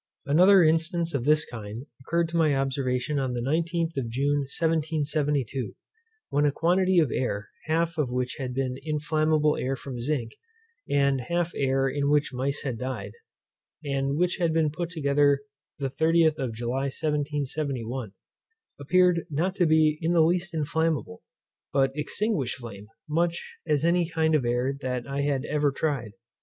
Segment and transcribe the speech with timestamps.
[0.25, 5.75] Another instance of this kind occurred to my observation on the 19th of June 1772,
[6.29, 10.31] when a quantity of air, half of which had been inflammable air from zinc,
[10.89, 13.11] and half air in which mice had died,
[13.83, 15.43] and which had been put together
[15.77, 18.13] the 30th of July 1771,
[18.79, 21.21] appeared not to be in the least inflammable,
[21.71, 26.13] but extinguished flame, as much as any kind of air that I had ever tried.